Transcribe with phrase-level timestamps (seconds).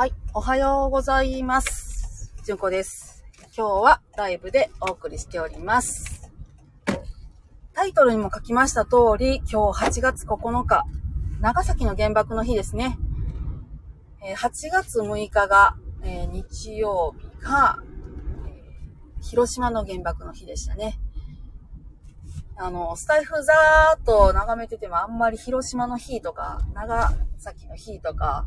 [0.00, 2.32] はい、おはようございます。
[2.42, 3.22] じゅんこです。
[3.54, 6.30] 今日はライブでお送りしております。
[7.74, 10.86] タイトルにも書きました通り、今日8月9日、
[11.42, 12.96] 長崎の原爆の日ですね。
[14.24, 17.82] え8月6日が、え日曜日が、
[18.48, 20.98] え広島の原爆の日でしたね。
[22.60, 28.46] あの、スタイフざーっと眺めててもあんまり広島の日とか、長崎の日とか、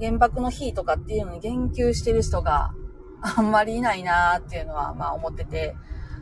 [0.00, 2.72] 原爆の日とかっていうのに言及してる人が
[3.20, 5.76] あんまりいないなーっていうのはまあ思ってて、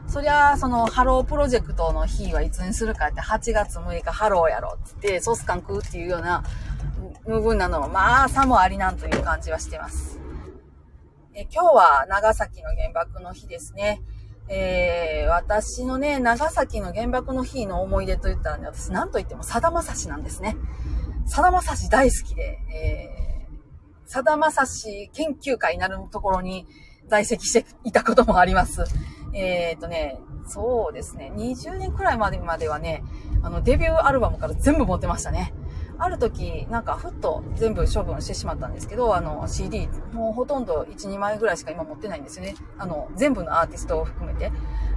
[0.06, 6.44] そりゃあそのハロープロジェクトの日はいつにするかって8月6日ハローやろって言って総スカン食うっていうような
[7.24, 10.20] 部分なのもまあさもありなんという感じはしてます。
[11.34, 14.02] え今日は長崎の原爆の日ですね。
[14.54, 20.58] えー、私のね、長崎の原爆の日の思い出といったらね、私何と言ってもさだまさしなんですね。
[21.24, 26.66] さだまさし大好きで、えー、さだまさし研究会になるところに
[27.08, 28.84] 在籍していたこともあります。
[29.32, 33.02] えー、とね、そうですね、20年くらいまでまではね、
[33.42, 35.54] あの、デビューアルバムから全部持ってましたね。
[36.02, 42.56] ある時、なんかふっと全部処分してしまったんですけど、あの CD、もうほとんど1、2枚ぐらいしか今持ってないんですよね。
[42.76, 44.50] あの、全部のアーティストを含めて、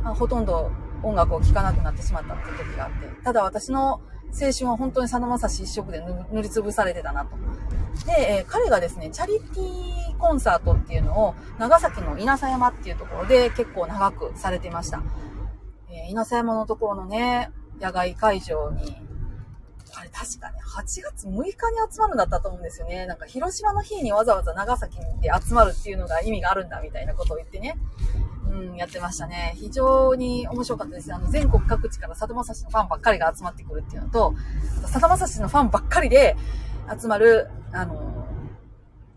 [0.04, 0.72] あほとんど
[1.04, 4.02] 音楽を聴かなくなってしまったっていう時があって、ただ私の
[4.34, 7.36] 青春は本当にさだまさし一色で塗りつぶされてたなと。
[8.08, 15.04] で、えー彼がですね、チャリティーコンサートっていうのを長崎の稲佐山っていうところで結構長くされてました。
[15.88, 19.06] えー稲佐山のところのね、野外会場に
[19.98, 21.56] あれ確かね、8月6日に
[21.92, 23.06] 集まるんだったと思うんですよね。
[23.06, 27.78] なんか広島の日にわざわざ長崎で集まるっていうのが意味があるんだみたいなことを言ってね。
[28.52, 29.54] うん、やってましたね。
[29.58, 31.14] 非常に面白かったです。
[31.14, 34.34] あの、全国各地からさだまさしのファンばっかりが集まってくるっていうのと、
[34.86, 36.36] さだまさしのファンばっかりで
[37.00, 38.28] 集まる、あの、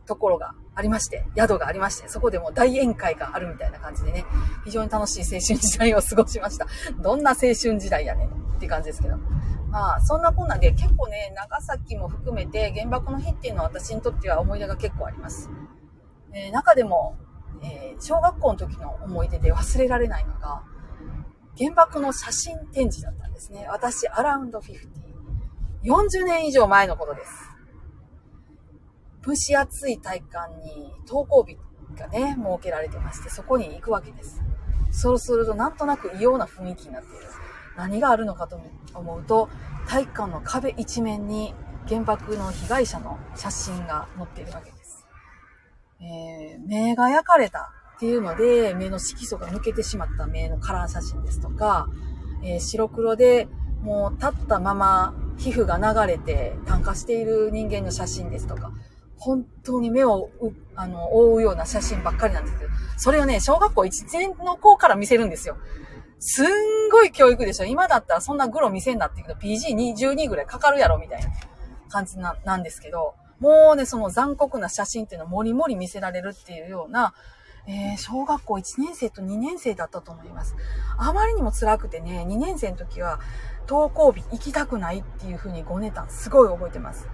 [0.07, 4.25] ところがありまして、宿がありまして、そこでも大宴会があるみたいな感じでね、
[4.65, 6.67] 非常に楽しい青春時代を過ごしました。
[7.01, 9.17] どんな青春時代やねんって感じですけど。
[9.71, 15.51] まあ、そんなこんなで結構ね、長崎も含めて原爆の日っていうのは私にとっては思い出が結構あります。
[16.33, 17.17] えー中でも、
[17.63, 20.63] えー小学校の時の思い出で忘れられないのが、
[21.59, 23.67] 原爆の写真展示だったんですね。
[23.69, 24.89] 私、アラウンド50。
[25.83, 27.33] 40年以上前のことです。
[29.27, 31.59] 蒸し暑い体育館に登校日
[31.97, 34.41] がね、設けられてまして、そこに行くわけです。
[34.91, 37.27] そうすると、なんとなく異様な雰囲気になっている。
[37.79, 38.61] 何があるのかと
[38.93, 39.49] 思うと、
[39.87, 41.55] 体育館の壁一面に
[41.89, 45.07] 原爆の被害者の写真が載っているわけです。
[46.01, 51.89] えー目が焼かれたっていうので、目の色素が抜けてしまった目のカラー写真ですとか、
[52.43, 53.49] えー白黒で
[53.81, 58.73] もう立ったまま皮膚が流れて炭化している人間の写真ですとか、
[59.17, 60.31] 本当に目を
[60.75, 65.57] あの覆うような写真ばっかりなんですけど、それをね、小学校1年の子から見せるんですよ。
[66.21, 67.65] すんごい教育でしょ。
[67.65, 71.29] 今だったらそんなグロ見せんなって言うと PG12 ぐらいかかるやろみたいな
[71.89, 77.15] 感じななんですけど、もうね、その残酷な写真っていうのをもりもり見せられるっていうような、
[77.67, 80.57] えー小学校1年生と2年生だったと思います。
[80.97, 83.21] あまりにも辛くてね、2年生の時は
[83.69, 87.07] 登校日行きたくないっていう風にごねたんすごい覚えてます。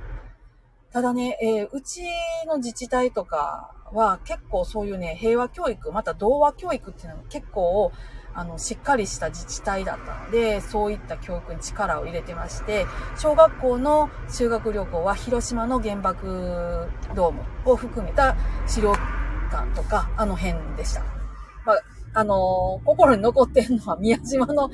[0.94, 2.02] ただね、えーうち
[2.46, 7.90] の自治体とかは結構そういうね、平和教育、また童話教育っていうのが結構、
[8.32, 12.86] あの、しっかりした自治体だったので、そういった教育に力を入れてまして、
[13.18, 18.36] 小学校の修学旅行は広島の原爆ドームを含めた
[18.68, 18.92] 資料
[19.50, 21.02] 館とか、あの辺でした。
[21.66, 21.82] まあ、
[22.20, 24.70] あのー心に残ってるのは宮島の、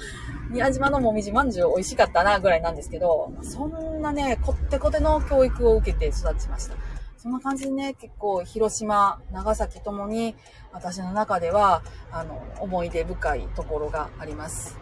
[0.50, 6.74] 宮島のもみじまんじゅう美味しかったなぐらいなんですけど、そんなね、こってこての教育を受けて育ちました。
[7.16, 10.34] そんな感じでね、結構広島、長崎ともに
[10.72, 14.76] 私の中では、あの、思い出深いところがあります。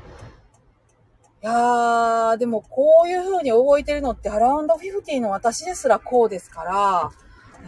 [1.42, 7.10] いやー、でもこういう風に覚えてるのってアラウンド50の私ですらこうですから、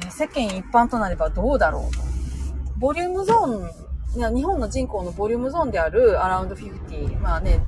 [0.07, 2.01] え世間一般となればどうだろうと。
[2.79, 7.61] ボリュームゾーン、日本の人口のボリュームゾーンであるアラウンド50、まあね、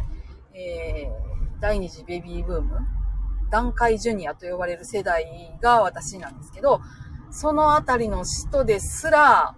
[0.62, 1.32] えー
[1.62, 2.80] 第二次ベビーブーム、
[3.48, 6.80] 段階ジュニアと呼ばれる世代が私なんですけど、
[7.30, 9.54] そのあたりの人ですら、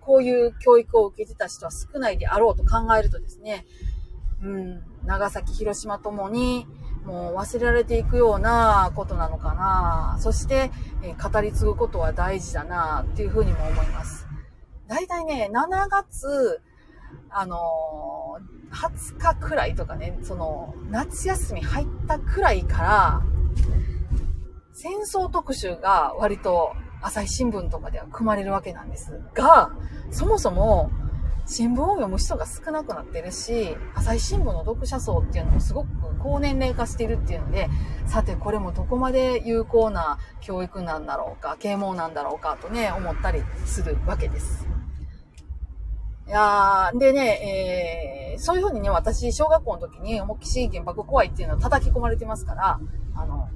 [0.00, 3.66] こういう教育を受けてた人は少ないであろうと考えるとですね、
[4.40, 6.68] うん、長崎、広島ともに、
[7.04, 10.18] もう忘れられていくようなことなのかな。
[10.20, 10.70] そして、
[11.02, 14.28] え語り継ぐことは大事だな、っていうふうにも思います。
[14.86, 16.60] 大体ね、7月、
[17.30, 23.22] あのー20日くらいとかね、その、夏休み入ったくらいから、
[24.72, 29.70] 戦争特集が割と朝日新聞とかでは組まれるわけなんですが、
[30.10, 30.90] そもそも、
[31.48, 35.88] 新聞を読む人が少なくなってるし、朝日新聞の読者層っていうのもすごく
[36.18, 37.70] 高年齢化してるっていうので、
[38.06, 44.66] さてこれもどこまで有効な教育なんだろうか、啓蒙なんだろうかとね、思ったりするわけです。
[46.26, 52.80] いや、でね、えー、そういうふうにね、私、小学校の時に、思っきし原爆怖いっていうのを叩き込まれてますから、
[53.14, 53.48] あの、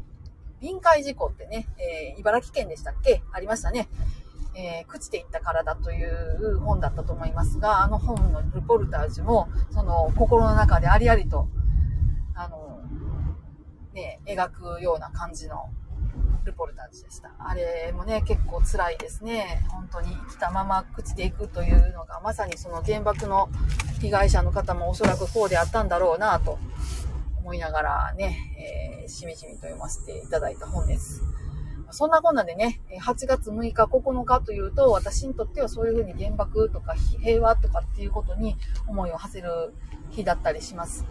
[0.61, 3.23] 臨海事故ってね、えー、茨城県でしたっけ？
[3.33, 3.89] ありましたね。
[4.55, 11.49] えー、朽ちていった体という本だったと思いますが、あの本のルポルタージュも、その心の中でありありと、
[12.35, 12.81] あの、
[13.95, 15.71] ね、描くような感じの
[16.45, 17.31] ルポルタージュでした。
[17.39, 19.65] あれもね、結構辛いですね。
[19.71, 23.49] 本当に生きたまま朽ちていくというのが、まさにその原爆の
[24.01, 26.59] 被害者の方もおそらくこうであったんだろうなと
[27.37, 31.23] 思いながらね、えー、しみじみと読ませていただいた本です。
[31.93, 39.75] そんなこんなでね、8月6日、9日というと、私にとってはそういうふうに原爆とか平和とかっていうことに思いを馳せる
[40.11, 41.05] 日だったりします。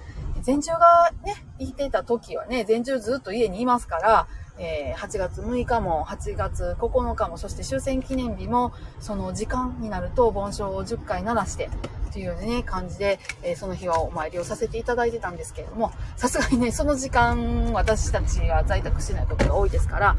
[0.45, 4.27] 前中がね、生きていた時はね、前中ずっと家にいますから、
[4.59, 11.69] えー、8月6日も8月9日も、そして終戦記念日も、その時間になると盆栽を10回鳴らして、
[12.11, 20.17] というね、感じで、えー、その日はお参りをさせていただいてたんですけれども、さすがにね、その時間、私たちは在宅してないことが多いですから、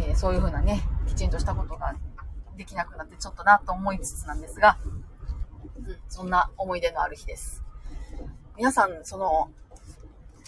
[0.00, 1.94] えー、そういうふうなね、きちんとしたことが
[2.56, 4.78] できなくなってちょっとなと思いつつなんですが、
[5.76, 7.64] うん、そんな思い出のある日です。
[8.56, 9.48] 皆さん、その、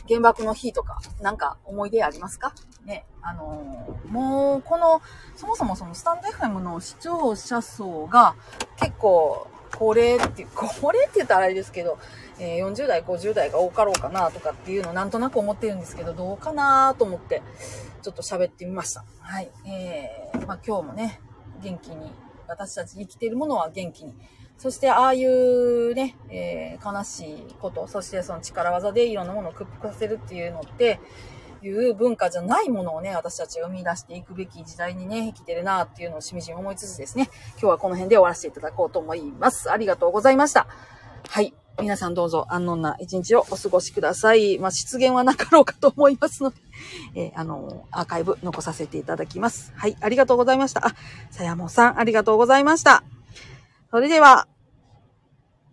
[0.09, 2.55] 原爆の日とか、なんか思い出ありますか？
[2.85, 5.03] ね、あのー、もう、この、
[5.37, 8.35] そもそもそのスタンド FM の視聴者層が
[8.77, 11.99] 結構、高齢っていう、高齢って言ったらあれですけど、
[12.39, 17.43] えー、40代、50代が多かろうかなとかっていうのをなんとなく思ってるんですけど、どうかなと思って、
[18.03, 19.05] ちょっと喋ってみました。
[19.21, 19.51] はい。
[19.67, 21.21] えー、まあ今日もね、
[21.63, 22.13] 元気に、
[22.49, 24.15] 私たち生きているものは元気に、
[24.61, 31.01] そしてああいうね、えー、悲しいこと、そしてその力技でいろんなものを屈服させるっていうのって、
[31.63, 39.71] いう文化じゃないものをね、私たちが生み出していくべき時代にね、生きてるなっていうのをしみじみ思いつつですね、今日はこの辺で終わらせていただこうと思います。
[39.71, 40.67] ありがとうございました。
[41.27, 41.55] はい。
[41.81, 44.59] 皆さんどうぞ安穏な一日をお過ごしください。
[44.59, 46.57] まあ、失言はなかろうかと思いますので、
[47.17, 49.73] えー、あの、アーカイブ残させていただきます。
[49.77, 49.97] はい。
[50.01, 50.87] ありがとうございました。
[50.87, 50.95] あ、
[51.31, 53.03] さやもさん、ありがとうございました。
[53.93, 54.47] それでは、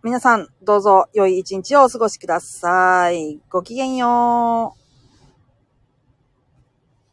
[0.02, 3.40] 皆さん、どうぞ良い一日をお過ごしください。
[3.48, 4.87] ごきげんよう。